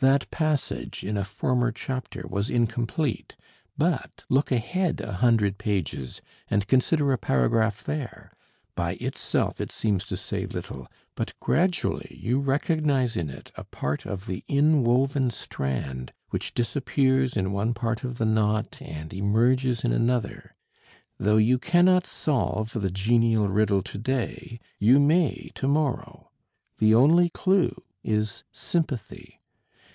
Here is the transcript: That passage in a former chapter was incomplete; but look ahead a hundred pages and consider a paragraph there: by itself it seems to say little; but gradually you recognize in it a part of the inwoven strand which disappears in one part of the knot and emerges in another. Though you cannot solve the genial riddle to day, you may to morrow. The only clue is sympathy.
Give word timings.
That 0.00 0.28
passage 0.32 1.04
in 1.04 1.16
a 1.16 1.22
former 1.22 1.70
chapter 1.70 2.26
was 2.28 2.50
incomplete; 2.50 3.36
but 3.78 4.24
look 4.28 4.50
ahead 4.50 5.00
a 5.00 5.12
hundred 5.12 5.58
pages 5.58 6.20
and 6.50 6.66
consider 6.66 7.12
a 7.12 7.18
paragraph 7.18 7.84
there: 7.84 8.32
by 8.74 8.94
itself 8.94 9.60
it 9.60 9.70
seems 9.70 10.04
to 10.06 10.16
say 10.16 10.44
little; 10.44 10.88
but 11.14 11.38
gradually 11.38 12.18
you 12.20 12.40
recognize 12.40 13.16
in 13.16 13.30
it 13.30 13.52
a 13.54 13.62
part 13.62 14.04
of 14.04 14.26
the 14.26 14.42
inwoven 14.48 15.30
strand 15.30 16.12
which 16.30 16.52
disappears 16.52 17.36
in 17.36 17.52
one 17.52 17.72
part 17.72 18.02
of 18.02 18.18
the 18.18 18.26
knot 18.26 18.78
and 18.80 19.14
emerges 19.14 19.84
in 19.84 19.92
another. 19.92 20.56
Though 21.16 21.36
you 21.36 21.60
cannot 21.60 22.08
solve 22.08 22.72
the 22.72 22.90
genial 22.90 23.46
riddle 23.46 23.82
to 23.84 23.98
day, 23.98 24.58
you 24.80 24.98
may 24.98 25.52
to 25.54 25.68
morrow. 25.68 26.32
The 26.78 26.92
only 26.92 27.28
clue 27.30 27.84
is 28.02 28.42
sympathy. 28.52 29.38